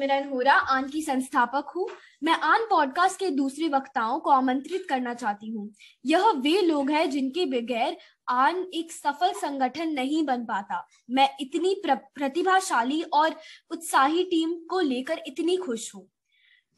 सुमिरन 0.00 0.28
होरा 0.28 0.52
आन 0.52 0.88
की 0.88 1.00
संस्थापक 1.02 1.72
हूँ। 1.76 1.86
मैं 2.22 2.32
आन 2.32 2.60
पॉडकास्ट 2.70 3.18
के 3.18 3.28
दूसरे 3.30 3.68
वक्ताओं 3.68 4.20
को 4.20 4.30
आमंत्रित 4.30 4.86
करना 4.88 5.12
चाहती 5.14 5.50
हूँ। 5.50 5.68
यह 6.06 6.30
वे 6.36 6.60
लोग 6.60 6.90
हैं 6.90 7.10
जिनके 7.10 7.44
बगैर 7.46 7.96
आन 8.28 8.64
एक 8.74 8.92
सफल 8.92 9.32
संगठन 9.32 9.88
नहीं 9.88 10.24
बन 10.24 10.44
पाता। 10.44 10.88
मैं 11.10 11.28
इतनी 11.40 11.74
प्र, 11.74 11.94
प्रतिभाशाली 11.94 13.02
और 13.02 13.36
उत्साही 13.70 14.22
टीम 14.24 14.54
को 14.70 14.80
लेकर 14.80 15.20
इतनी 15.26 15.56
खुश 15.56 15.94
हूँ। 15.94 16.06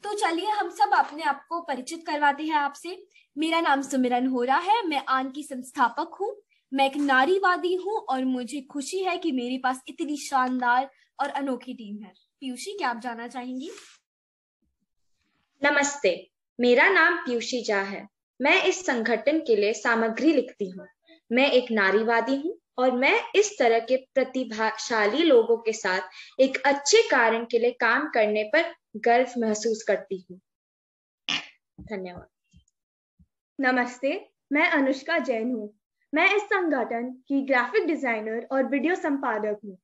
तो 0.03 0.13
चलिए 0.13 0.49
हम 0.49 0.69
सब 0.69 0.93
अपने 0.93 1.23
आप 1.23 1.45
को 1.49 1.61
परिचित 1.61 2.05
करवाते 2.07 2.43
हैं 2.43 2.55
आपसे। 2.55 3.07
मेरा 3.37 3.61
नाम 3.61 3.81
सुमिरन 3.81 4.27
होरा 4.27 4.57
है 4.57 4.87
मैं 4.87 5.03
आन 5.09 5.31
की 5.31 5.43
संस्थापक 5.43 6.17
हूँ। 6.21 6.35
मैं 6.73 6.85
एक 6.85 6.97
नारीवादी 6.97 7.75
हूँ 7.75 7.97
और 7.99 8.25
मुझे 8.25 8.61
खुशी 8.61 9.03
है 9.03 9.17
कि 9.17 9.31
मेरे 9.31 9.57
पास 9.57 9.81
इतनी 9.87 10.17
शानदार 10.17 10.89
और 11.19 11.29
अनोखी 11.29 11.73
टीम 11.73 12.03
है। 12.03 12.32
पीयूषी 12.43 12.71
क्या 12.77 12.89
आप 12.89 12.99
जाना 12.99 13.27
चाहेंगी? 13.27 13.69
नमस्ते 15.61 16.09
मेरा 16.59 16.87
नाम 16.89 17.15
पीयूषी 17.17 17.63
झा 17.63 17.79
है। 17.81 18.07
मैं 18.39 18.63
इस 18.63 18.85
संगठन 18.85 19.39
के 19.39 19.55
लिए 19.55 19.73
सामग्री 19.73 20.33
लिखती 20.33 20.69
हूँ। 20.69 20.87
मैं 21.31 21.49
एक 21.51 21.71
नारीवादी 21.71 22.35
हूँ 22.35 22.53
और 22.77 22.91
मैं 22.91 23.13
इस 23.35 23.51
तरह 23.59 23.79
के 23.79 23.97
प्रतिभाशाली 24.13 25.23
लोगों 25.23 25.57
के 25.57 25.73
साथ 25.73 26.41
एक 26.41 26.57
अच्छे 26.65 27.01
कारण 27.01 27.45
के 27.45 27.59
लिए 27.59 27.71
काम 27.71 28.09
करने 28.09 28.43
पर 28.43 28.73
गर्व 28.97 29.33
महसूस 29.37 29.83
करती 29.83 30.25
हूँ। 30.29 30.39
धन्यवाद। 31.81 32.27
नमस्ते 33.59 34.31
मैं 34.51 34.67
अनुष्का 34.71 35.17
जैन 35.19 35.51
हूँ। 35.51 35.73
मैं 36.13 36.27
इस 36.35 36.43
संगठन 36.43 37.09
की 37.27 37.41
ग्राफिक 37.41 37.87
डिज़ाइनर 37.87 38.47
और 38.51 38.65
वीडियो 38.65 38.95
संपादक 38.95 39.59
हूँ। 39.65 39.77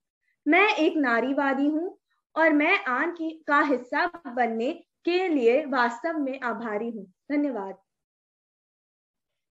मैं 0.45 0.67
एक 0.75 0.97
नारीवादी 0.97 1.67
हूँ 1.67 1.95
और 2.35 2.53
मैं 2.53 2.83
आन 2.85 3.11
की 3.11 3.29
का 3.47 3.59
हिस्सा 3.61 4.05
बनने 4.27 4.71
के 5.05 5.27
लिए 5.27 5.65
वास्तव 5.65 6.17
में 6.17 6.39
आभारी 6.39 6.89
हूँ। 6.89 7.05
धन्यवाद। 7.31 7.77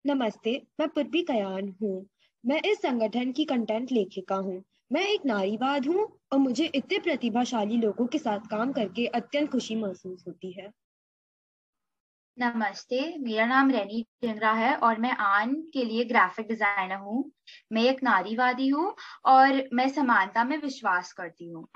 नमस्ते 0.04 0.62
मैं 0.80 0.88
पूर्वी 0.88 1.22
कयान 1.22 1.74
हूँ। 1.82 2.06
मैं 2.44 2.60
इस 2.62 2.78
संगठन 2.78 3.32
की 3.32 3.44
कंटेंट 3.44 3.92
लेखिका 3.92 4.36
हूँ। 4.36 4.62
मैं 4.92 5.06
एक 5.08 5.26
नारीवाद 5.26 5.86
हूँ 5.86 6.06
और 6.32 6.38
मुझे 6.38 6.64
इतने 6.74 6.98
प्रतिभाशाली 6.98 7.76
लोगों 7.76 8.06
के 8.06 8.18
साथ 8.18 8.38
काम 8.38 8.72
करके 8.72 9.06
अत्यंत 9.06 9.50
खुशी 9.50 9.76
महसूस 9.76 10.24
होती 10.28 10.52
है। 10.52 10.70
नमस्ते 12.38 13.00
मेरा 13.18 13.46
नाम 13.46 13.70
रेनी 13.70 14.02
टिंगरा 14.20 14.52
है 14.52 14.74
और 14.76 14.98
मैं 14.98 15.10
आन 15.10 15.54
के 15.72 15.84
लिए 15.84 16.04
ग्राफिक 16.04 16.48
डिज़ाइनर 16.48 16.96
हूँ। 16.96 17.32
मैं 17.72 17.82
एक 17.82 18.02
नारीवादी 18.02 18.68
हूँ 18.68 18.94
और 19.24 19.62
मैं 19.72 19.88
समानता 19.88 20.44
में 20.44 20.56
विश्वास 20.58 21.12
करती 21.12 21.48
हूँ। 21.50 21.66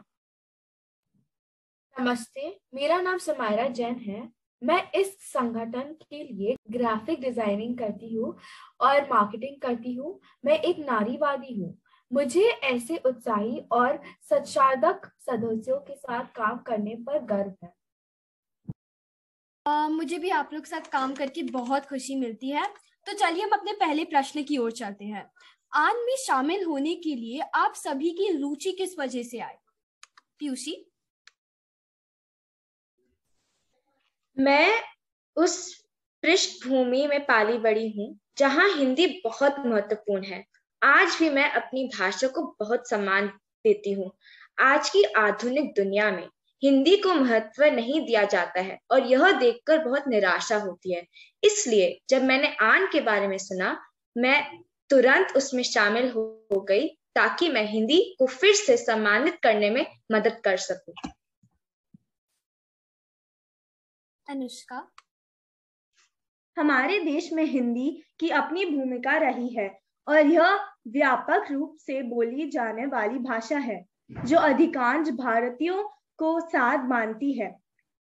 नमस्ते 1.97 2.49
मेरा 2.75 3.01
नाम 3.01 3.19
समायरा 3.19 3.67
जैन 3.69 3.95
है। 3.99 4.29
मैं 4.63 4.91
इस 4.93 5.13
संगठन 5.33 5.93
के 6.11 6.23
लिए 6.23 6.57
ग्राफिक 6.71 7.21
डिज़ाइनिंग 7.21 7.77
करती 7.79 8.13
हूँ 8.15 8.37
और 8.81 9.03
मार्केटिंग 9.03 9.61
करती 9.61 9.95
हूँ। 9.95 10.21
मैं 10.45 10.59
एक 10.59 10.79
नारीवादी 10.79 11.55
हूँ। 11.55 11.73
मुझे 12.11 12.43
ऐसे 12.43 12.97
उत्साही 12.97 13.59
और 13.73 13.99
सच्चादक 14.31 15.07
सदस्यों 15.21 15.79
के 15.79 15.95
साथ 15.95 16.25
काम 16.25 16.59
करने 16.59 16.95
पर 16.95 17.19
गर्व 17.25 17.55
है। 17.65 17.73
Uh, 19.67 19.91
मुझे 19.91 20.19
भी 20.19 20.31
आप 20.31 20.51
लोग 20.53 20.65
साथ 20.65 20.91
काम 20.93 21.15
करके 21.15 21.43
बहुत 21.43 21.87
खुशी 21.87 22.15
मिलती 22.15 22.51
है। 22.51 22.67
तो 23.07 23.13
चलिए 23.13 23.43
हम 23.43 23.51
अपने 23.51 23.73
पहले 23.73 24.05
प्रश्न 24.05 24.43
की 24.43 24.59
ओर 24.59 24.73
चलते 24.73 25.05
हैं। 25.05 25.25
आन 25.73 25.97
में 25.97 26.17
शामिल 26.17 26.65
होने 26.65 26.95
के 26.95 27.15
लिए 27.15 27.41
आप 27.55 27.75
सभी 27.75 28.11
की 28.11 28.31
रुचि 28.39 28.73
किस 28.73 28.99
वजह 28.99 29.23
से 29.23 29.39
आई 29.39 29.55
पीयूषी 30.39 30.77
मैं 34.37 34.83
उस 35.37 35.85
पृष्ठभूमि 36.23 37.07
में 37.07 37.21
पाली 37.21 37.59
बड़ी 37.59 37.89
हूँ 37.89 38.19
जहाँ 38.39 38.69
हिंदी 38.75 39.07
बहुत 39.25 39.57
महत्वपूर्ण 39.59 40.25
है। 40.25 40.45
आज 40.83 41.17
भी 41.19 41.31
मैं 41.31 41.51
अपनी 41.51 41.85
भाषा 41.99 42.29
को 42.29 42.57
बहुत 42.61 42.89
सम्मान 42.91 43.27
देती 43.65 43.93
हूँ। 43.93 44.11
आज 44.59 44.91
की 44.91 45.03
आधुनिक 45.03 45.73
दुनिया 45.77 46.11
में 46.11 46.27
हिंदी 46.63 46.97
को 46.97 47.15
महत्व 47.15 47.65
नहीं 47.65 48.07
दिया 48.07 48.23
जाता 48.25 48.61
है 48.61 48.79
और 48.91 49.07
यह 49.07 49.31
देखकर 49.33 49.79
बहुत 49.79 50.09
निराशा 50.09 50.57
होती 50.57 50.95
है। 50.95 51.07
इसलिए 51.43 51.99
जब 52.11 52.23
मैंने 52.23 52.55
आन 52.61 52.87
के 52.87 53.01
बारे 53.01 53.29
में 53.29 53.39
सुना 53.39 53.77
मैं 54.17 54.43
तुरंत 54.91 55.33
उसमें 55.37 55.63
शामिल 55.63 56.11
हो, 56.11 56.61
गई 56.69 56.89
ताकि 57.15 57.49
मैं 57.49 57.67
हिंदी 57.67 58.17
को 58.19 58.27
फिर 58.27 58.55
से 58.55 58.77
सम्मानित 58.77 59.39
करने 59.43 59.71
में 59.71 59.87
मदद 60.13 60.41
कर 60.45 60.57
सकूँ। 60.57 60.95
अनुष्का। 64.27 64.87
हमारे 66.57 66.99
देश 67.01 67.33
में 67.33 67.45
हिंदी 67.45 67.91
की 68.21 68.29
अपनी 68.31 68.65
भूमिका 68.67 69.17
रही 69.17 69.49
है 69.49 69.69
और 70.07 70.27
यह 70.27 70.59
व्यापक 70.89 71.51
रूप 71.53 71.77
से 71.77 72.03
बोली 72.03 72.49
जाने 72.51 72.87
वाली 72.87 73.19
भाषा 73.19 73.59
है, 73.59 73.85
जो 74.11 74.39
अधिकांश 74.39 75.09
भारतीयों 75.11 75.83
को 76.19 76.39
साथ 76.41 76.89
मानती 76.89 77.33
है। 77.33 77.55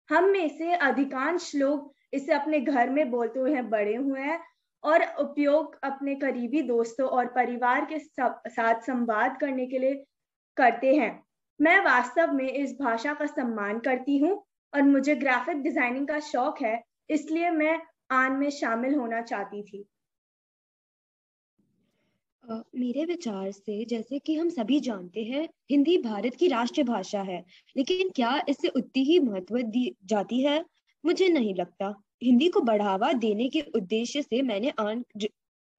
हम 0.09 0.29
में 0.29 0.47
से 0.49 0.73
अधिकांश 0.73 1.51
लोग 1.55 1.91
इसे 2.13 2.33
अपने 2.33 2.59
घर 2.59 2.89
में 2.89 3.09
बोलते 3.11 3.39
हुए 3.39 3.61
बड़े 3.61 3.95
हुए 3.95 4.21
हैं 4.21 4.39
और 4.83 5.03
उपयोग 5.19 5.77
अपने 5.83 6.15
करीबी 6.15 6.61
दोस्तों 6.61 7.07
और 7.09 7.27
परिवार 7.27 7.85
के 7.85 7.99
साथ 7.99 8.81
संवाद 8.81 9.37
करने 9.41 9.65
के 9.67 9.79
लिए 9.79 10.03
करते 10.57 10.93
हैं। 10.95 11.11
मैं 11.59 11.79
वास्तव 11.85 12.33
में 12.33 12.49
इस 12.49 12.75
भाषा 12.81 13.13
का 13.13 13.25
सम्मान 13.25 13.79
करती 13.79 14.17
हूँ। 14.17 14.43
और 14.73 14.81
मुझे 14.81 15.15
ग्राफिक 15.15 15.57
डिज़ाइनिंग 15.57 16.07
का 16.07 16.19
शौक 16.19 16.61
है 16.61 16.81
इसलिए 17.09 17.49
मैं 17.49 17.79
आन 18.11 18.31
में 18.31 18.49
शामिल 18.49 18.95
होना 18.95 19.21
चाहती 19.21 19.63
थी। 19.63 19.85
Uh, 22.43 22.63
मेरे 22.75 23.05
विचार 23.05 23.51
से 23.51 23.85
जैसे 23.85 24.19
कि 24.19 24.35
हम 24.35 24.49
सभी 24.49 24.79
जानते 24.79 25.23
हैं 25.23 25.47
हिंदी 25.71 25.97
भारत 25.97 26.35
की 26.35 26.47
राष्ट्रभाषा 26.47 27.21
है 27.21 27.43
लेकिन 27.77 28.09
क्या 28.09 28.41
इससे 28.49 28.67
उतनी 28.67 29.03
ही 29.03 29.19
महत्व 29.19 29.61
दी 29.61 29.95
जाती 30.05 30.41
है? 30.41 30.65
मुझे 31.05 31.29
नहीं 31.29 31.55
लगता। 31.55 31.93
हिंदी 32.23 32.49
को 32.49 32.61
बढ़ावा 32.61 33.13
देने 33.13 33.49
के 33.49 33.61
उद्देश्य 33.75 34.21
से 34.21 34.41
मैंने 34.41 34.73
आन 34.79 35.03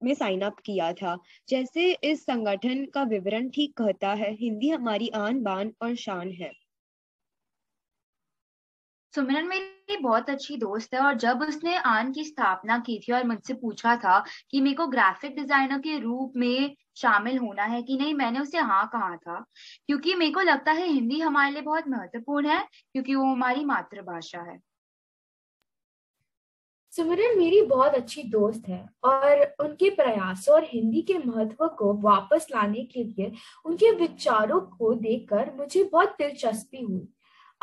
में 0.01 0.13
साइन 0.13 0.41
अप 0.41 0.59
किया 0.65 0.91
था। 0.93 1.17
जैसे 1.49 1.91
इस 2.03 2.23
संगठन 2.23 2.85
का 2.85 3.03
विवरण 3.03 3.49
ठीक 3.49 3.77
कहता 3.77 4.13
है 4.13 4.33
हिंदी 4.33 4.69
हमारी 4.69 5.09
आन 5.15 5.41
बान 5.43 5.73
और 5.81 5.95
शान 5.95 6.31
है। 6.31 6.51
सुमिरन 9.15 9.47
मेरी 9.47 9.97
बहुत 9.97 10.29
अच्छी 10.29 10.55
दोस्त 10.57 10.93
है 10.93 10.99
और 10.99 11.13
जब 11.15 11.41
उसने 11.41 11.75
आन 11.77 12.11
की 12.11 12.23
स्थापना 12.23 12.77
की 12.79 12.99
थी 12.99 13.11
और 13.13 13.23
मुझसे 13.23 13.53
पूछा 13.53 13.95
था 13.95 14.19
कि 14.51 14.61
मेरे 14.61 14.75
को 14.75 14.87
ग्राफिक 14.87 15.35
डिज़ाइनर 15.35 15.79
के 15.79 15.97
रूप 15.99 16.33
में 16.35 16.75
शामिल 16.97 17.37
होना 17.37 17.63
है 17.63 17.81
कि 17.83 17.97
नहीं, 17.97 18.13
मैंने 18.13 18.39
उसे 18.39 18.57
हाँ 18.57 18.85
कहा 18.93 19.15
था। 19.15 19.39
क्योंकि 19.87 20.15
मेरे 20.15 20.31
को 20.31 20.41
लगता 20.41 20.71
है 20.71 20.87
हिंदी 20.87 21.19
हमारे 21.19 21.51
लिए 21.51 21.61
बहुत 21.61 21.87
महत्वपूर्ण 21.87 22.47
है, 22.47 22.59
क्योंकि 22.93 23.15
वो 23.15 23.23
हमारी 23.25 23.65
मातृभाषा 23.65 24.41
है। 24.41 24.59
सुमिरन 26.93 27.37
मेरी 27.37 27.61
बहुत 27.61 27.95
अच्छी 27.95 28.23
दोस्त 28.23 28.67
है 28.67 28.85
और 29.03 29.41
उनके 29.59 29.89
प्रयासों 29.89 30.55
और 30.55 30.63
हिंदी 30.63 31.01
के 31.01 31.17
महत्व 31.17 31.67
को 31.67 31.93
वापस 32.01 32.47
लाने 32.51 32.83
के 32.85 33.03
लिए 33.03 33.31
उनके 33.65 33.91
विचारों 33.91 34.59
को 34.69 34.93
देखकर 34.93 35.53
मुझे 35.55 35.83
बहुत 35.83 36.15
दिलचस्पी 36.19 36.81
हुई। 36.81 37.07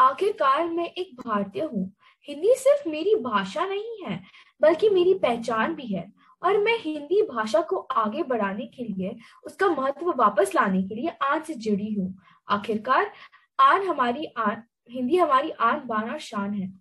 आखिरकार 0.02 0.68
मैं 0.68 0.84
एक 0.86 1.14
भारतीय 1.16 1.62
हूँ। 1.62 1.92
हिंदी 2.28 2.54
सिर्फ़ 2.54 2.88
मेरी 2.88 3.14
भाषा 3.14 3.64
नहीं 3.66 4.04
है, 4.04 4.20
बल्कि 4.60 4.88
मेरी 4.88 5.14
पहचान 5.14 5.74
भी 5.74 5.86
है 5.86 6.12
और 6.42 6.58
मैं 6.58 6.76
हिंदी 6.78 7.22
भाषा 7.22 7.60
को 7.60 7.76
आगे 7.76 8.22
बढ़ाने 8.22 8.66
के 8.66 8.84
लिए, 8.84 9.14
उसका 9.44 9.68
महत्व 9.68 10.12
वापस 10.12 10.54
लाने 10.54 10.82
के 10.82 10.94
लिए 10.94 11.08
आज 11.22 11.44
से 11.44 11.54
जुड़ी 11.54 11.92
हूँ। 11.94 12.14
आखिरकार, 12.48 13.12
आन 13.58 13.86
हमारी 13.86 14.26
आन, 14.38 14.62
हिंदी 14.90 15.16
हमारी 15.16 15.50
आन 15.50 15.82
बान 15.86 16.10
और 16.10 16.18
शान 16.18 16.54
है। 16.54 16.72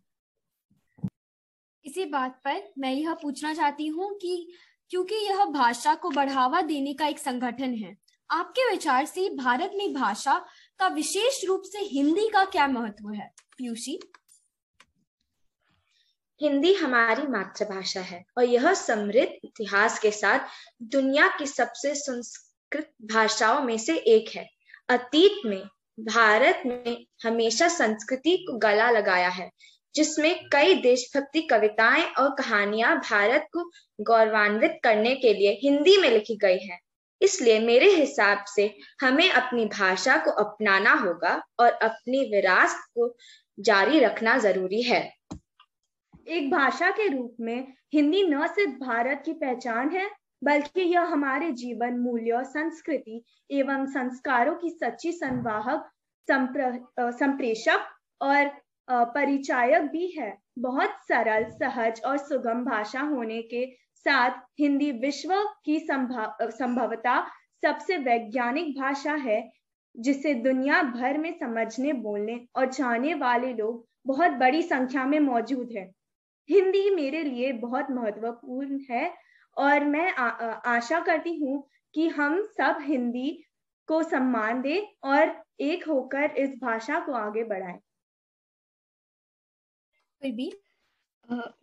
इसी 1.85 2.05
बात 2.05 2.41
पर 2.45 2.61
मैं 2.77 2.93
यह 2.93 3.13
पूछना 3.13 3.53
चाहती 3.53 3.87
हूँ 3.87 4.13
कि 4.13 4.53
क्योंकि 4.91 5.15
यह 5.15 5.45
भाषा 5.45 5.93
को 5.95 6.09
बढ़ावा 6.09 6.61
देने 6.61 6.93
का 6.93 7.07
एक 7.07 7.19
संगठन 7.19 7.73
है 7.73 7.95
आपके 8.31 8.69
विचार 8.69 9.05
से 9.05 9.29
भारत 9.29 9.71
में 9.75 9.93
भाषा 9.93 10.45
का 10.79 10.87
विशेष 10.87 11.45
रूप 11.45 11.63
से 11.65 11.79
हिंदी 11.79 12.27
का 12.27 12.45
क्या 12.45 12.67
महत्व 12.67 13.09
है? 13.09 13.33
पीयूषी? 13.57 13.99
हिंदी 16.41 16.73
हमारी 16.73 17.27
मातृभाषा 17.27 18.01
है 18.01 18.25
और 18.37 18.43
यह 18.43 18.73
समृद्ध 18.73 19.31
इतिहास 19.43 19.99
के 19.99 20.11
साथ 20.11 20.39
दुनिया 20.81 21.27
की 21.27 21.45
सबसे 21.45 21.95
संस्कृत 21.95 22.93
भाषाओं 23.01 23.61
में 23.61 23.77
से 23.77 23.97
एक 23.97 24.35
है। 24.35 24.49
अतीत 24.89 25.45
में 25.45 25.63
भारत 25.99 26.63
में 26.65 27.05
हमेशा 27.23 27.67
संस्कृति 27.67 28.37
को 28.37 28.57
गला 28.57 28.91
लगाया 28.91 29.29
है, 29.29 29.51
जिसमें 29.95 30.49
कई 30.51 30.73
देशभक्ति 30.73 31.41
कविताएँ 31.41 32.03
और 32.03 32.29
कहानियाँ 32.29 32.97
भारत 32.97 33.47
को 33.53 33.71
गौरवान्वित 34.01 34.79
करने 34.83 35.15
के 35.15 35.33
लिए 35.33 35.59
हिंदी 35.63 35.97
में 35.97 36.09
लिखी 36.09 36.35
गई 36.35 36.57
हैं। 36.57 36.79
इसलिए 37.21 37.59
मेरे 37.59 37.89
हिसाब 37.95 38.43
से 38.45 38.65
हमें 39.01 39.29
अपनी 39.29 39.65
भाषा 39.65 40.17
को 40.17 40.31
अपनाना 40.43 40.93
होगा 40.93 41.41
और 41.59 41.71
अपनी 41.71 42.23
विरासत 42.31 42.89
को 42.95 43.13
जारी 43.59 43.99
रखना 43.99 44.37
ज़रूरी 44.37 44.81
है। 44.81 45.01
एक 46.27 46.51
भाषा 46.51 46.89
के 46.89 47.07
रूप 47.07 47.35
में 47.39 47.73
हिंदी 47.93 48.23
न 48.23 48.47
सिर्फ़ 48.47 48.73
भारत 48.79 49.21
की 49.25 49.33
पहचान 49.33 49.89
है, 49.89 50.09
बल्कि 50.43 50.81
यह 50.81 51.01
हमारे 51.01 51.51
जीवन, 51.51 51.97
मूल्यों, 51.99 52.43
संस्कृति 52.43 53.23
एवं 53.51 53.85
संस्कारों 53.85 54.55
की 54.55 54.69
सच्ची 54.69 55.11
संवाहक 55.11 55.89
संप्रेषक 57.19 57.87
और 58.21 58.51
परिचायक 58.91 59.81
भी 59.81 60.07
है 60.07 60.37
बहुत 60.59 60.89
सरल 60.89 61.43
सहज 61.43 62.01
और 62.05 62.17
सुगम 62.17 62.65
भाषा 62.65 63.01
होने 63.01 63.41
के 63.41 63.65
साथ 64.05 64.31
हिंदी 64.59 64.91
विश्व 64.91 65.33
की 65.65 65.79
संभवता 65.79 67.27
सबसे 67.61 67.97
वैज्ञानिक 67.97 68.79
भाषा 68.79 69.13
है 69.13 69.51
जिसे 69.97 70.33
दुनिया 70.33 70.83
भर 70.83 71.17
में 71.17 71.39
समझने 71.39 71.93
बोलने 71.93 72.47
और 72.55 72.65
जाने 72.65 73.13
वाले 73.13 73.53
लोग 73.53 73.87
बहुत 74.07 74.31
बड़ी 74.31 74.61
संख्या 74.61 75.05
में 75.05 75.19
मौजूद 75.19 75.69
है 75.77 75.91
हिंदी 76.49 76.89
मेरे 76.95 77.23
लिए 77.23 77.51
बहुत 77.51 77.87
महत्वपूर्ण 77.91 78.79
है 78.91 79.13
और 79.57 79.85
मैं 79.85 80.13
आ, 80.13 80.27
आ, 80.27 80.51
आशा 80.51 80.99
करती 80.99 81.37
हूँ 81.37 81.67
कि 81.93 82.07
हम 82.07 82.41
सब 82.41 82.77
हिंदी 82.81 83.43
को 83.87 84.03
सम्मान 84.03 84.61
दें 84.61 84.87
और 85.03 85.43
एक 85.59 85.87
होकर 85.87 86.23
इस 86.23 86.49
भाषा 86.49 86.99
को 86.99 87.11
आगे 87.11 87.43
बढ़ाएँ। 87.43 87.79
भी 90.21 90.51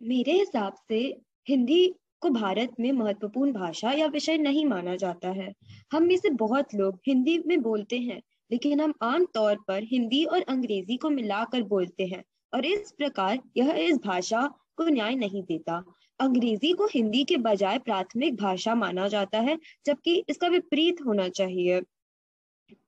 मेरे 0.01 0.31
हिसाब 0.31 0.75
से 0.87 0.99
हिंदी 1.47 1.87
को 2.21 2.29
भारत 2.29 2.71
में 2.79 2.91
महत्वपूर्ण 2.91 3.51
भाषा 3.53 3.91
या 3.91 4.05
विषय 4.05 4.37
नहीं 4.37 4.65
माना 4.65 4.95
जाता 4.95 5.29
है। 5.29 5.53
हम 5.93 6.03
में 6.03 6.17
से 6.17 6.29
बहुत 6.29 6.73
लोग 6.75 6.99
हिंदी 7.07 7.37
में 7.47 7.61
बोलते 7.61 7.99
हैं 7.99 8.21
लेकिन 8.51 8.81
हम 8.81 8.93
आम 9.01 9.25
तौर 9.25 9.55
पर 9.67 9.83
हिंदी 9.83 10.23
और 10.25 10.41
अंग्रेज़ी 10.41 10.97
को 10.97 11.09
मिलाकर 11.09 11.63
बोलते 11.63 12.05
हैं 12.05 12.23
और 12.53 12.65
इस 12.65 12.91
प्रकार 12.91 13.39
यह 13.57 13.71
इस 13.71 13.97
भाषा 13.97 14.47
को 14.77 14.85
न्याय 14.85 15.15
नहीं 15.15 15.43
देता। 15.43 15.83
अंग्रेज़ी 16.19 16.73
को 16.73 16.85
हिंदी 16.85 17.23
के 17.23 17.37
बजाय 17.37 17.77
प्राथमिक 17.79 18.35
भाषा 18.35 18.75
माना 18.75 19.07
जाता 19.07 19.39
है 19.39 19.57
जबकि 19.85 20.23
इसका 20.29 20.47
विपरीत 20.47 21.01
होना 21.05 21.29
चाहिए। 21.29 21.81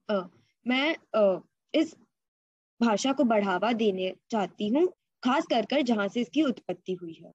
आ, 0.09 0.21
मैं 0.67 0.95
आ, 1.15 1.39
इस 1.73 1.95
भाषा 2.81 3.13
को 3.13 3.23
बढ़ावा 3.23 3.71
देने 3.73 4.13
चाहती 4.31 4.67
हूँ 4.67 4.87
खास 5.23 5.45
कर 5.45 5.65
कर 5.65 5.81
जहाँ 5.81 6.07
से 6.07 6.21
इसकी 6.21 6.43
उत्पत्ति 6.43 6.93
हुई 6.93 7.13
है। 7.25 7.31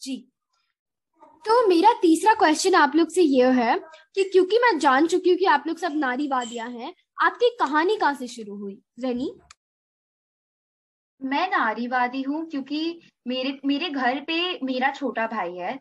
जी। 0.00 0.16
तो 1.44 1.66
मेरा 1.68 1.92
तीसरा 1.92 2.34
क्वेश्चन 2.34 2.74
आप 2.74 2.92
लोग 2.96 3.08
से 3.08 3.22
यह 3.22 3.60
है 3.60 3.78
कि 4.14 4.24
क्योंकि 4.24 4.58
मैं 4.58 4.78
जान 4.78 5.06
चुकी 5.06 5.30
हूँ 5.30 5.38
कि 5.38 5.44
आप 5.44 5.64
लोग 5.66 5.78
सब 5.78 5.92
नारीवादियाँ 5.96 6.68
हैं 6.70 6.94
आपकी 7.22 7.50
कहानी 7.60 7.96
कहाँ 7.96 8.14
से 8.14 8.26
शुरू 8.26 8.56
हुई? 8.56 8.80
रनी? 9.00 9.32
मैं 11.20 11.48
नारीवादी 11.50 12.22
हूँ 12.22 12.44
क्योंकि 12.50 13.00
मेरे 13.26 13.58
मेरे 13.64 13.88
घर 13.90 14.20
पे 14.20 14.36
मेरा 14.62 14.90
छोटा 14.92 15.26
भाई 15.26 15.56
है। 15.56 15.72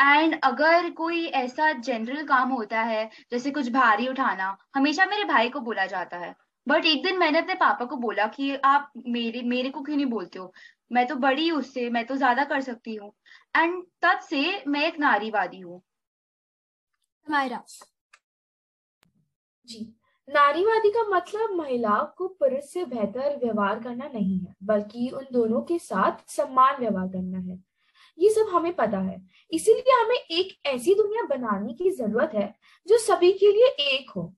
एंड 0.00 0.38
अगर 0.44 0.90
कोई 0.90 1.24
ऐसा 1.26 1.72
जनरल 1.72 2.24
काम 2.26 2.50
होता 2.50 2.80
है 2.82 3.04
जैसे 3.30 3.50
कुछ 3.50 3.68
भारी 3.70 4.08
उठाना 4.08 4.56
हमेशा 4.74 5.06
मेरे 5.06 5.24
भाई 5.24 5.48
को 5.48 5.60
बोला 5.60 5.86
जाता 5.86 6.18
है। 6.18 6.34
बट 6.66 6.84
एक 6.86 7.02
दिन 7.04 7.18
मैंने 7.18 7.38
अपने 7.38 7.54
पापा 7.54 7.84
को 7.84 7.96
बोला 7.96 8.26
कि 8.28 8.54
आप 8.56 8.92
मेरे 9.08 9.42
मेरे 9.44 9.70
को 9.70 9.82
क्यों 9.82 9.96
नहीं 9.96 10.06
बोलते 10.06 10.38
हो? 10.38 10.52
मैं 10.90 11.06
तो 11.06 11.14
बड़ी 11.16 11.48
हूँ 11.48 11.58
उससे, 11.60 11.88
मैं 11.90 12.06
तो 12.06 12.16
ज़्यादा 12.16 12.44
कर 12.44 12.60
सकती 12.62 12.94
हूँ। 12.94 13.12
एंड 13.54 13.82
तब 14.02 14.20
से 14.20 14.62
मैं 14.68 14.86
एक 14.86 14.98
नारीवादी 15.00 15.60
हूँ। 15.60 15.82
जी। 19.68 19.80
नारीवादी 20.28 20.90
का 20.90 21.02
मतलब 21.08 21.50
महिला 21.56 21.98
को 22.18 22.26
पुरुष 22.30 22.64
से 22.64 22.84
बेहतर 22.84 23.36
व्यवहार 23.36 23.80
करना 23.80 24.08
नहीं 24.08 24.38
है, 24.38 24.54
बल्कि 24.64 25.08
उन 25.10 25.26
दोनों 25.32 25.60
के 25.62 25.78
साथ 25.78 26.24
सम्मान 26.30 26.76
व्यवहार 26.80 27.08
करना 27.08 27.38
है। 27.40 27.58
ये 28.18 28.30
सब 28.30 28.50
हमें 28.54 28.74
पता 28.76 28.98
है। 29.00 29.16
इसीलिए 29.52 30.00
हमें 30.02 30.16
एक 30.16 30.56
ऐसी 30.66 30.94
दुनिया 30.94 31.22
बनाने 31.28 31.72
की 31.74 31.90
ज़रूरत 31.92 32.32
है, 32.34 32.54
जो 32.86 32.98
सभी 32.98 33.32
के 33.34 33.52
लिए 33.52 33.68
एक 33.90 34.10
हो। 34.10 34.32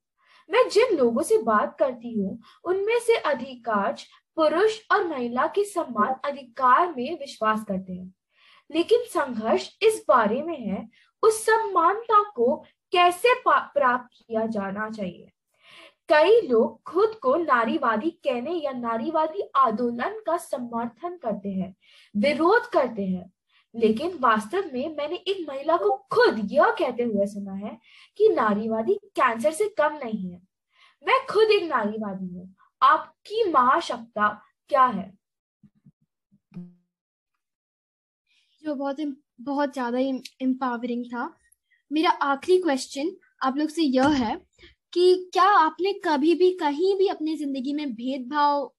मैं 0.50 0.68
जिन 0.68 0.96
लोगों 0.96 1.22
से 1.22 1.38
बात 1.38 1.76
करती 1.78 2.12
हूँ, 2.18 2.38
उनमें 2.64 2.98
से 2.98 3.16
अधिकांश 3.16 4.06
पुरुष 4.36 4.78
और 4.92 5.08
महिला 5.08 5.46
के 5.46 5.64
समान 5.64 6.14
अधिकार 6.24 6.94
में 6.96 7.18
विश्वास 7.18 7.64
करते 7.64 7.92
हैं। 7.92 8.14
लेकिन 8.70 8.98
संघर्ष 9.06 9.70
इस 9.82 10.04
बारे 10.08 10.42
में 10.42 10.58
है, 10.58 10.88
उस 11.22 11.46
समानता 11.46 12.22
को 12.30 12.64
कैसे 12.92 13.34
प्राप्त 13.48 14.16
किया 14.18 14.46
जाना 14.46 14.90
चाहिए? 14.90 15.28
कई 16.08 16.40
लोग 16.40 16.82
खुद 16.82 17.14
को 17.22 17.36
नारीवादी 17.36 18.10
कहने 18.10 18.52
या 18.52 18.72
नारीवादी 18.72 19.42
आंदोलन 19.56 20.22
का 20.26 20.36
समर्थन 20.36 21.16
करते 21.16 21.48
हैं, 21.48 21.74
विरोध 22.16 22.66
करते 22.66 23.06
हैं 23.06 23.32
लेकिन 23.76 24.18
वास्तव 24.20 24.70
में 24.72 24.96
मैंने 24.96 25.16
एक 25.16 25.48
महिला 25.48 25.76
को 25.76 26.06
खुद 26.12 26.52
यह 26.52 26.70
कहते 26.70 27.02
हुए 27.02 27.26
सुना 27.26 27.52
है 27.52 27.78
कि 28.18 28.28
नारीवादी 28.28 28.94
कैंसर 28.94 29.52
से 29.52 29.68
कम 29.68 29.98
नहीं 30.04 30.30
है। 30.32 30.40
मैं 31.06 31.26
खुद 31.26 31.50
एक 31.50 31.62
नारीवादी 31.62 32.26
हूँ। 32.26 32.54
आपकी 32.82 33.50
महाशक्ता 33.50 34.28
क्या 34.68 34.84
है? 34.84 35.18
जो 38.62 38.74
बहुत 38.74 38.96
बहुत 39.40 39.72
ज़्यादा 39.72 39.98
एम्पावरिंग 40.42 41.04
था। 41.04 41.36
मेरा 41.92 42.10
आखिरी 42.10 42.62
क्वेश्चन 42.62 43.16
आप 43.42 43.56
लोग 43.56 43.68
से 43.68 43.82
यह 43.82 44.08
है 44.08 44.40
कि 44.92 45.30
क्या 45.32 45.44
आपने 45.44 45.92
कभी 45.92 46.34
भी 46.34 46.50
कहीं 46.50 46.96
भी 46.96 47.08
अपनी 47.08 47.36
ज़िंदगी 47.36 47.72
में 47.72 47.94
भेदभाव 47.94 48.74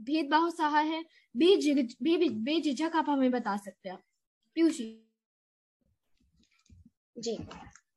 भेदभाव 0.00 0.50
सहा 0.50 0.78
है? 0.78 1.04
बेझिझक 1.36 1.96
बे, 2.02 2.16
बे, 2.16 2.88
आप 2.88 3.06
हमें 3.08 3.30
बता 3.30 3.56
सकते 3.56 3.88
हैं। 3.88 3.98
पीयूषी 4.56 4.84
जी। 7.16 7.36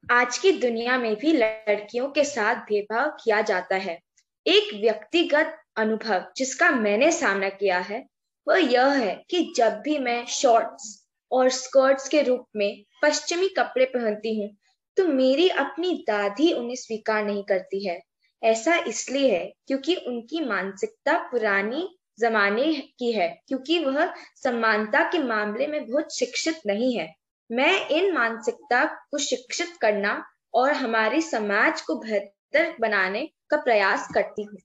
आज 0.03 0.37
की 0.37 0.51
दुनिया 0.51 0.97
में 0.97 1.15
भी 1.15 1.31
लड़कियों 1.33 2.07
के 2.09 2.23
साथ 2.23 2.63
भेदभाव 2.65 3.09
किया 3.23 3.41
जाता 3.41 3.75
है। 3.75 3.97
एक 4.45 4.73
व्यक्तिगत 4.73 5.57
अनुभव 5.77 6.25
जिसका 6.37 6.69
मैंने 6.71 7.11
सामना 7.11 7.49
किया 7.49 7.79
है, 7.79 8.03
वह 8.47 8.57
यह 8.63 8.87
है 8.93 9.15
कि 9.29 9.53
जब 9.57 9.81
भी 9.85 9.97
मैं 9.99 10.25
शॉर्ट्स 10.25 10.89
और 11.31 11.49
स्कर्ट्स 11.49 12.07
के 12.09 12.21
रूप 12.21 12.45
में 12.55 12.83
पश्चिमी 13.03 13.49
कपड़े 13.49 13.85
पहनती 13.85 14.39
हूँ 14.39 14.49
तो 14.97 15.07
मेरी 15.07 15.47
अपनी 15.59 15.93
दादी 16.07 16.51
उन्हें 16.53 16.75
स्वीकार 16.75 17.25
नहीं 17.25 17.43
करती 17.43 17.85
है। 17.87 18.01
ऐसा 18.43 18.75
इसलिए 18.87 19.31
है 19.31 19.45
क्योंकि 19.67 19.95
उनकी 19.97 20.45
मानसिकता 20.45 21.17
पुरानी 21.31 21.87
जमाने 22.19 22.73
की 22.99 23.11
है 23.11 23.27
क्योंकि 23.47 23.79
वह 23.79 24.13
समानता 24.35 25.03
के 25.11 25.19
मामले 25.19 25.67
में 25.67 25.85
बहुत 25.87 26.15
शिक्षित 26.15 26.61
नहीं 26.65 26.97
है। 26.97 27.13
मैं 27.49 27.87
इन 27.87 28.13
मानसिकता 28.13 28.83
को 28.85 29.17
शिक्षित 29.17 29.77
करना 29.81 30.23
और 30.53 30.71
हमारी 30.73 31.21
समाज 31.21 31.81
को 31.81 31.95
बेहतर 31.95 32.75
बनाने 32.79 33.29
का 33.49 33.57
प्रयास 33.57 34.07
करती 34.13 34.43
हूँ। 34.43 34.57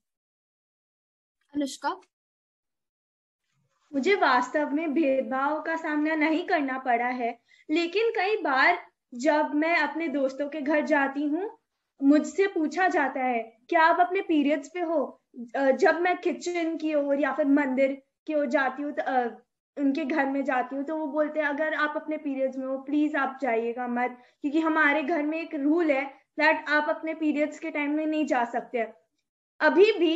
अनुष्का? 1.52 2.00
मुझे 3.92 4.14
वास्तव 4.14 4.70
में 4.70 4.92
भेदभाव 4.94 5.60
का 5.62 5.76
सामना 5.76 6.14
नहीं 6.14 6.46
करना 6.46 6.78
पड़ा 6.78 7.06
है 7.06 7.38
लेकिन 7.68 8.10
कई 8.10 8.36
बार 8.36 8.78
जब 9.14 9.50
मैं 9.54 9.76
अपने 9.76 10.08
दोस्तों 10.08 10.48
के 10.48 10.60
घर 10.60 10.80
जाती 10.86 11.24
हूँ 11.24 11.50
मुझसे 12.02 12.46
पूछा 12.48 12.88
जाता 12.88 13.20
है, 13.20 13.42
क्या 13.68 13.82
आप 13.82 14.00
अपने 14.00 14.20
पीरियड्स 14.22 14.68
पे 14.74 14.80
हो? 14.82 15.18
जब 15.56 16.00
मैं 16.00 16.16
किचन 16.18 16.76
की 16.76 16.94
ओर 16.94 17.20
या 17.20 17.32
फिर 17.34 17.46
मंदिर 17.48 18.00
की 18.26 18.34
ओर 18.34 18.46
जाती 18.48 18.82
हूँ 18.82 18.92
तो 18.92 19.02
उनके 19.76 20.04
घर 20.04 20.26
में 20.28 20.42
जाती 20.44 20.76
हूँ 20.76 20.84
तो 20.84 20.96
वो 20.96 21.06
बोलते 21.08 21.40
हैं, 21.40 21.46
अगर 21.46 21.74
आप 21.74 21.92
अपने 21.96 22.16
पीरियड्स 22.18 22.56
में 22.58 22.66
हो 22.66 22.76
प्लीज़ 22.80 23.16
आप 23.16 23.38
जाइएगा 23.42 23.86
मत, 23.88 24.16
क्योंकि 24.42 24.60
हमारे 24.60 25.02
घर 25.02 25.22
में 25.22 25.38
एक 25.40 25.54
रूल 25.56 25.90
है 25.90 26.04
दैट 26.38 26.68
आप 26.70 26.88
अपने 26.88 27.14
पीरियड्स 27.14 27.58
के 27.58 27.70
टाइम 27.70 27.94
में 27.96 28.06
नहीं 28.06 28.26
जा 28.26 28.44
सकते। 28.46 28.86
अभी 29.60 29.90
भी 29.98 30.14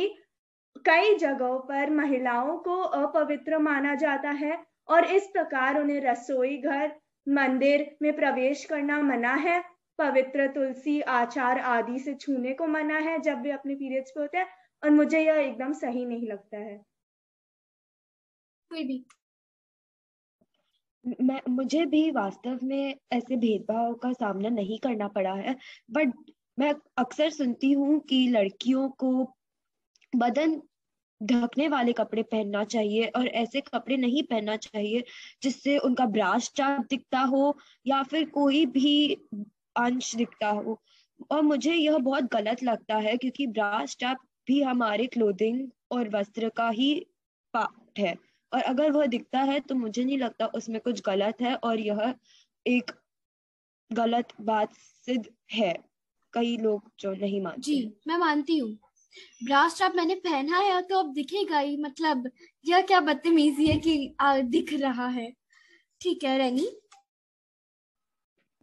कई 0.85 1.15
जगहों 1.17 1.57
पर 1.61 1.89
महिलाओं 1.91 2.57
को 2.59 2.75
अपवित्र 2.81 3.57
माना 3.59 3.95
जाता 3.95 4.29
है 4.33 4.57
और 4.89 5.05
इस 5.07 5.27
प्रकार 5.33 5.79
उन्हें 5.79 5.99
रसोई 6.01 6.57
घर, 6.57 6.91
मंदिर 7.27 7.85
में 8.01 8.15
प्रवेश 8.15 8.63
करना 8.65 9.01
मना 9.03 9.33
है। 9.37 9.63
पवित्र 9.99 10.47
तुलसी 10.47 10.99
आचार 11.11 11.59
आदि 11.59 11.99
से 11.99 12.13
छूने 12.15 12.53
को 12.53 12.67
मना 12.67 12.97
है 12.99 13.19
जब 13.19 13.41
वे 13.41 13.51
अपने 13.51 13.75
पीरियड्स 13.75 14.11
पे 14.11 14.21
होते 14.21 14.37
हैं 14.37 14.47
और 14.83 14.89
मुझे 14.89 15.19
यह 15.19 15.35
एकदम 15.35 15.73
सही 15.73 16.05
नहीं 16.05 16.27
लगता 16.27 16.57
है। 16.57 16.77
कोई 18.71 18.83
भी। 18.83 19.05
मैं 21.21 21.41
मुझे 21.49 21.85
भी 21.85 22.09
वास्तव 22.11 22.59
में 22.63 22.95
ऐसे 23.11 23.35
भेदभाव 23.35 23.93
का 23.93 24.11
सामना 24.13 24.49
नहीं 24.49 24.79
करना 24.79 25.07
पड़ा 25.07 25.33
है 25.33 25.55
बट 25.91 26.13
मैं 26.59 26.73
अक्सर 26.97 27.29
सुनती 27.29 27.71
हूँ 27.71 27.99
कि 27.99 28.27
लड़कियों 28.27 28.89
को 28.89 29.11
बदन 30.13 30.61
ढकने 31.21 31.67
वाले 31.67 31.93
कपड़े 31.93 32.23
पहनना 32.23 32.63
चाहिए 32.63 33.05
और 33.07 33.27
ऐसे 33.27 33.61
कपड़े 33.61 33.97
नहीं 33.97 34.23
पहनना 34.23 34.55
चाहिए 34.57 35.03
जिससे 35.43 35.77
उनका 35.77 36.05
ब्राश 36.05 36.51
चाप 36.55 36.85
दिखता 36.89 37.19
हो 37.19 37.57
या 37.85 38.03
फिर 38.03 38.29
कोई 38.29 38.65
भी 38.65 39.17
अंश 39.77 40.15
दिखता 40.15 40.49
हो। 40.49 40.79
और 41.31 41.41
मुझे 41.41 41.73
यह 41.73 41.97
बहुत 41.99 42.23
गलत 42.33 42.63
लगता 42.63 42.95
है 42.97 43.15
क्योंकि 43.17 43.47
ब्रास 43.47 43.91
स्टैप 43.91 44.17
भी 44.47 44.61
हमारे 44.61 45.05
क्लोथिंग 45.07 45.67
और 45.91 46.09
वस्त्र 46.09 46.49
का 46.49 46.69
ही 46.69 46.93
पार्ट 47.53 47.99
है। 47.99 48.15
और 48.51 48.61
अगर 48.63 48.91
वह 48.91 49.05
दिखता 49.07 49.39
है 49.41 49.59
तो 49.59 49.75
मुझे 49.75 50.03
नहीं 50.03 50.17
लगता 50.17 50.45
उसमें 50.55 50.79
कुछ 50.81 51.01
गलत 51.05 51.41
है 51.41 51.53
और 51.55 51.79
यह 51.79 52.13
एक 52.65 52.91
गलत 53.91 54.33
बात 54.41 54.73
सिद्ध 54.75 55.25
है। 55.53 55.73
कई 56.33 56.55
लोग 56.57 56.91
जो 56.99 57.11
नहीं 57.13 57.41
मानते 57.41 57.61
जी 57.61 57.91
मैं 58.07 58.17
मानती 58.17 58.57
हूँ। 58.57 58.69
ब्रास 59.43 59.73
स्ट्रैप 59.73 59.93
मैंने 59.95 60.15
पहना 60.17 60.57
है 60.59 60.81
तो 60.81 60.99
अब 60.99 61.13
दिखेगा 61.13 61.59
ही। 61.59 61.77
मतलब 61.77 62.29
यह 62.65 62.81
क्या 62.81 62.99
बदतमीजी 63.01 63.65
है 63.65 63.77
कि 63.77 64.15
आ, 64.21 64.37
दिख 64.39 64.73
रहा 64.73 65.07
है। 65.09 65.31
ठीक 66.01 66.23
है 66.23 66.37
रैनी 66.37 66.67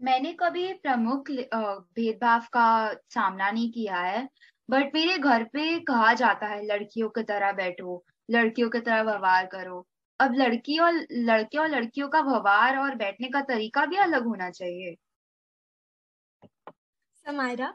मैंने 0.05 0.33
कभी 0.41 0.73
प्रमुख 0.75 1.31
भेदभाव 1.31 2.47
का 2.53 2.67
सामना 3.11 3.51
नहीं 3.51 3.71
किया 3.73 3.99
है 3.99 4.29
बट 4.69 4.95
मेरे 4.95 5.19
घर 5.19 5.45
पे 5.45 5.79
कहा 5.85 6.13
जाता 6.15 6.47
है 6.47 6.65
लड़कियों 6.67 7.09
की 7.09 7.23
तरह 7.23 7.53
बैठो 7.53 8.05
लड़कियों 8.29 8.69
की 8.71 8.81
तरह 8.81 9.03
व्यवहार 9.03 9.47
करो। 9.47 9.87
अब 10.21 10.35
लड़की 10.37 10.79
और 10.79 10.95
लड़के 11.13 11.59
और 11.59 11.69
लड़कियों 11.69 12.09
का 12.09 12.21
व्यवहार 12.23 12.79
और 12.79 12.95
बैठने 12.97 13.29
का 13.29 13.41
तरीका 13.45 13.85
भी 13.87 13.97
अलग 13.99 14.27
होना 14.27 14.51
चाहिए। 14.51 14.95
समायरा? 17.27 17.75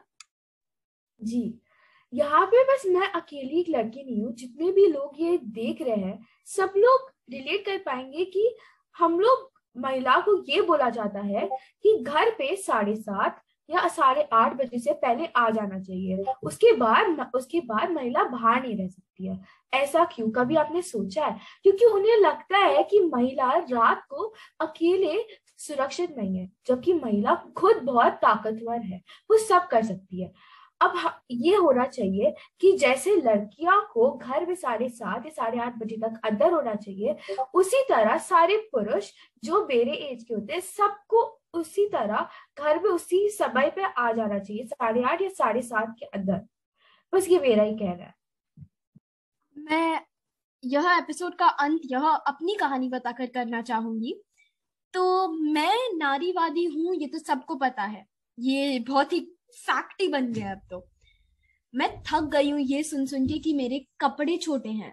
जी 1.20 1.42
यहाँ 2.12 2.44
पे 2.46 2.62
बस 2.64 2.82
मैं 2.88 3.08
अकेली 3.12 3.60
एक 3.60 3.68
लड़की 3.68 4.04
नहीं 4.04 4.22
हूँ 4.22 4.32
जितने 4.34 4.70
भी 4.72 4.86
लोग 4.86 5.20
ये 5.20 5.36
देख 5.52 5.82
रहे 5.82 5.96
हैं 5.96 6.18
सब 6.48 6.72
लोग 6.76 7.10
रिलेट 7.32 7.64
कर 7.66 7.78
पाएँगे 7.86 8.24
कि 8.26 8.54
हम 8.96 9.18
लोग 9.20 9.49
महिला 9.76 10.16
को 10.16 10.44
ये 10.48 10.62
बोला 10.62 10.90
जाता 10.90 11.20
है 11.20 11.48
कि 11.82 11.98
घर 12.02 12.30
पे 12.30 12.56
साढ़े 12.56 12.96
सात 12.96 13.42
या 13.70 13.88
साढ़े 13.88 14.28
आठ 14.32 14.54
बजे 14.54 14.78
से 14.78 14.92
पहले 14.92 15.26
आ 15.26 15.50
जाना 15.50 15.80
चाहिए। 15.80 16.24
उसके 16.42 16.72
बाद 16.72 17.30
उसके 17.34 17.60
बाद 17.60 17.90
महिला 17.90 18.24
बाहर 18.24 18.62
नहीं 18.62 18.76
रह 18.76 18.88
सकती 18.88 19.26
है। 19.26 19.40
ऐसा 19.74 20.04
क्यों? 20.04 20.30
कभी 20.30 20.56
आपने 20.56 20.82
सोचा 20.82 21.26
है? 21.26 21.40
क्योंकि 21.62 21.84
उन्हें 21.84 22.16
लगता 22.16 22.58
है 22.58 22.82
कि 22.82 23.00
महिला 23.00 23.52
रात 23.52 24.02
को 24.08 24.34
अकेले 24.60 25.26
सुरक्षित 25.58 26.16
नहीं 26.18 26.38
है, 26.38 26.50
जबकि 26.66 26.92
महिला 26.92 27.34
खुद 27.34 27.76
बहुत 27.76 28.12
ताकतवर 28.12 28.80
है, 28.80 29.02
वो 29.30 29.38
सब 29.38 29.66
कर 29.66 29.84
सकती 29.84 30.22
है। 30.22 30.32
अब 30.80 31.20
ये 31.30 31.56
होना 31.56 31.84
चाहिए 31.86 32.34
कि 32.60 32.72
जैसे 32.72 33.14
लड़कियाँ 33.16 33.80
को 33.92 34.10
घर 34.10 34.46
में 34.46 34.54
साढ़े 34.54 34.88
सात 34.88 35.26
या 35.26 35.32
साढ़े 35.32 35.58
आठ 35.58 35.76
बजे 35.78 35.96
तक 35.96 36.20
अंदर 36.24 36.52
होना 36.52 36.74
चाहिए, 36.74 37.16
उसी 37.54 37.82
तरह 37.88 38.18
सारे 38.18 38.56
पुरुष 38.72 39.10
जो 39.44 39.66
मेरे 39.66 39.92
एज 39.92 40.24
के 40.24 40.34
होते 40.34 40.52
हैं, 40.52 40.60
सबको 40.60 41.40
उसी 41.54 41.86
तरह 41.88 42.28
घर 42.58 42.82
में 42.82 42.90
उसी 42.90 43.28
समय 43.28 43.70
पे 43.70 43.82
आ 43.82 44.12
जाना 44.12 44.38
चाहिए, 44.38 44.64
साढ़े 44.64 45.02
आठ 45.02 45.22
या 45.22 45.28
साढ़े 45.28 45.62
सात 45.62 45.94
के 45.98 46.06
अंदर। 46.06 46.40
बस 47.12 47.28
ये 47.28 47.38
मेरा 47.38 47.62
ही 47.62 47.74
कहना 47.74 48.04
है। 48.04 48.14
मैं 49.56 50.00
यह 50.64 50.96
एपिसोड 50.98 51.34
का 51.34 51.46
अंत, 51.46 51.80
यह 51.84 52.06
अपनी 52.08 52.54
कहानी 52.54 52.88
बताकर 52.88 53.26
करना 53.26 53.62
चाहूँगी। 53.62 54.14
तो 54.94 55.28
मैं 55.28 55.96
नारीवादी 55.96 56.64
हूँ, 56.64 56.94
ये 56.94 57.06
तो 57.06 57.18
सबको 57.18 57.54
पता 57.54 57.82
है। 57.82 58.06
ये 58.38 58.78
बहुत 58.78 59.12
ही 59.12 59.20
फैक्ट 59.56 60.00
ही 60.00 60.08
बन 60.08 60.32
गया 60.32 60.52
अब 60.52 60.60
तो। 60.70 60.86
मैं 61.74 61.88
थक 62.02 62.28
गई 62.32 62.50
हूँ 62.50 62.60
ये 62.60 62.82
सुन 62.82 63.06
सुन 63.06 63.26
के 63.26 63.38
कि 63.38 63.52
मेरे 63.52 63.78
कपड़े 64.00 64.36
छोटे 64.36 64.68
हैं। 64.68 64.92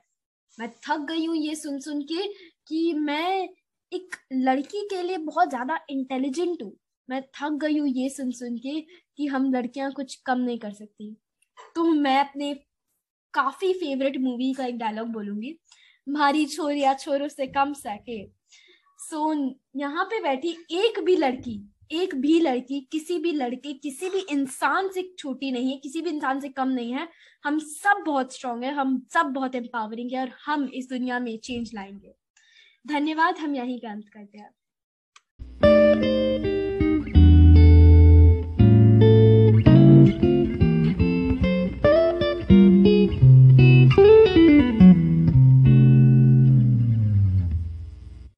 मैं 0.58 0.70
थक 0.80 1.06
गई 1.10 1.26
हूँ 1.26 1.36
ये 1.36 1.56
सुन 1.56 1.80
सुन 1.80 2.02
के 2.02 2.28
कि 2.68 2.94
मैं 2.94 3.48
एक 3.92 4.16
लड़की 4.34 4.82
के 4.90 5.02
लिए 5.02 5.18
बहुत 5.18 5.50
ज़्यादा 5.50 5.80
इंटेलिजेंट 5.90 6.64
हूँ। 6.64 6.72
मैं 7.10 7.22
थक 7.36 7.58
गई 7.62 7.78
हूँ 7.78 7.88
ये 7.88 8.10
सुन 8.10 8.32
सुन 8.32 8.58
के 8.58 8.80
कि 9.18 9.26
हम 9.26 9.52
लड़कियाँ 9.54 9.92
कुछ 9.92 10.16
कम 10.26 10.40
नहीं 10.40 10.60
कर 10.60 10.72
सकती। 10.72 11.16
तो 11.76 11.84
मैं 11.86 12.20
अपने 12.20 12.54
काफ़ी 13.34 13.74
फेवरेट 13.74 14.18
मूवी 14.18 14.54
का 14.54 14.66
एक 14.66 14.78
डायलॉग 14.78 15.08
बोलूँगी। 15.08 15.58
मारी 16.08 16.46
छोरिया 16.46 16.94
छोरों 16.94 17.28
से 17.28 17.48
कम 17.48 17.74
सके। 17.74 18.24
सो 19.00 19.34
यहाँ 19.80 20.06
पे 20.06 20.20
बैठी 20.20 20.56
एक 20.74 21.00
भी 21.00 21.16
लड़की 21.16 21.58
एक 21.92 22.16
भी 22.16 22.40
लड़की, 22.40 22.90
किसी 22.92 23.20
भी 23.20 23.32
लड़के, 23.32 23.74
किसी 23.74 24.10
भी 24.10 24.20
इंसान 24.20 24.90
से 24.90 25.14
छोटी 25.18 25.52
नहीं 25.52 25.72
है, 25.72 25.78
किसी 25.78 26.02
भी 26.02 26.10
इंसान 26.10 26.40
से 26.40 26.50
कम 26.50 26.70
नहीं 26.70 26.94
है। 26.94 27.10
हम 27.44 27.60
सब 27.60 28.04
बहुत 28.06 28.34
स्ट्रांग 28.34 28.64
है, 28.64 28.74
हम 28.74 29.08
सब 29.14 29.26
बहुत 29.26 29.56
एम्पावरिंग 29.56 30.12
है 30.12 30.22
और 30.22 30.32
हम 30.46 30.70
इस 30.74 30.90
दुनिया 30.90 31.20
में 31.20 31.40
चेंज 31.40 31.72
लाएँगे। 31.74 32.14
धन्यवाद, 32.88 33.38
हम 33.38 33.56
यहीं 33.56 33.80
का 33.80 33.92
अंत 33.92 34.06
करते 34.14 34.38
हैं। 34.38 34.52